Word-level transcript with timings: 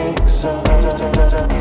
takes 0.00 0.44
us. 0.46 1.59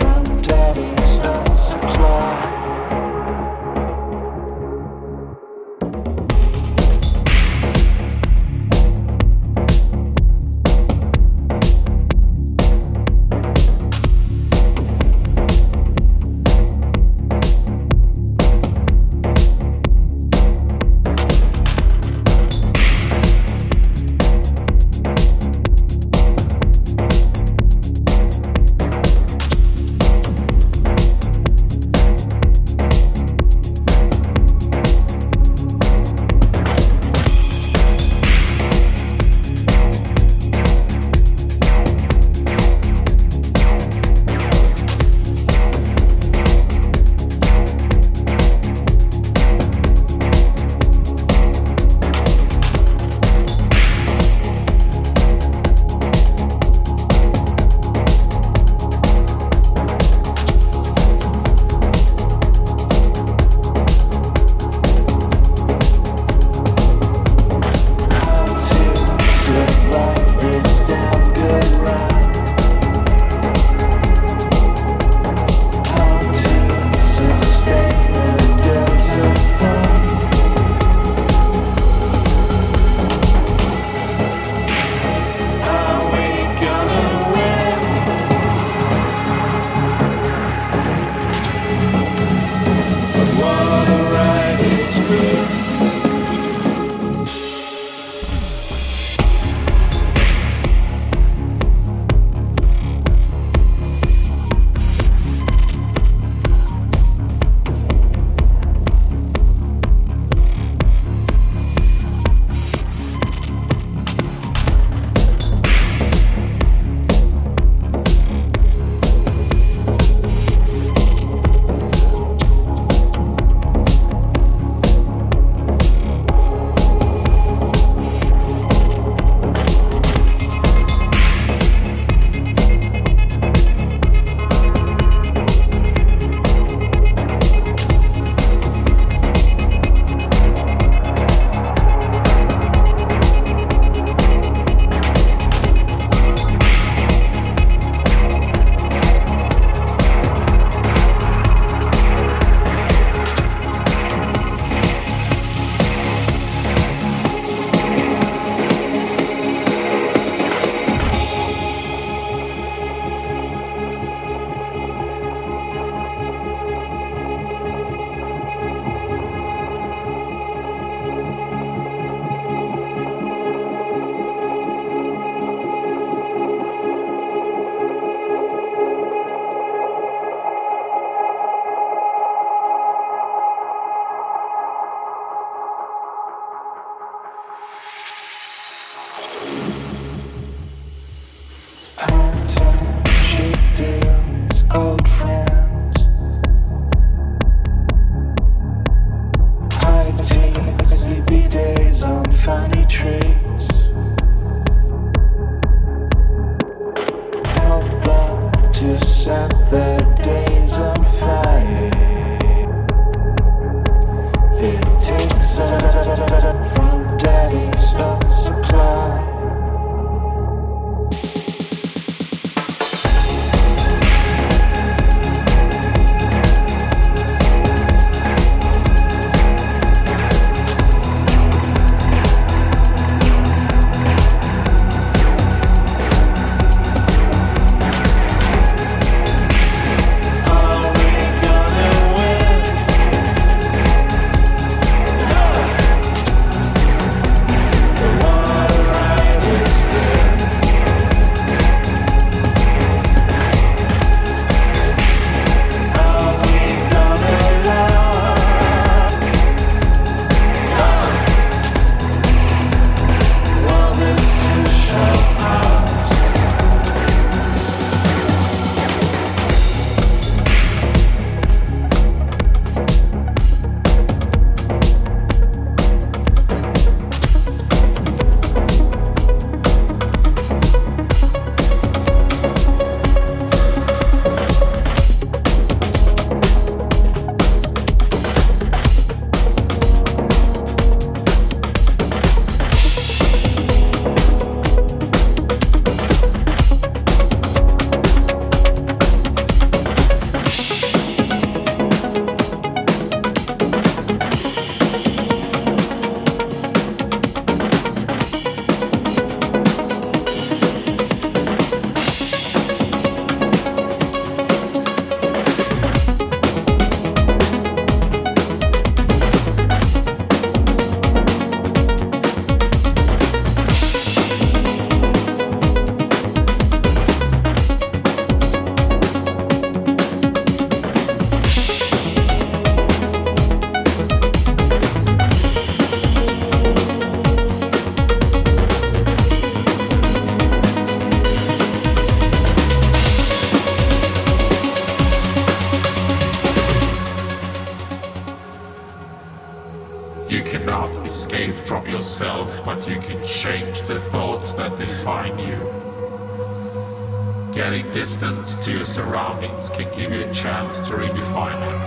to 358.61 358.71
your 358.71 358.85
surroundings 358.85 359.69
can 359.69 359.89
give 359.95 360.11
you 360.11 360.21
a 360.21 360.33
chance 360.33 360.79
to 360.81 360.89
redefine 360.89 361.61
it. 361.61 361.85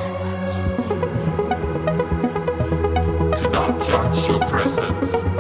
Do 3.41 3.51
not 3.51 3.83
judge 3.83 4.29
your 4.29 4.41
presence. 4.49 5.32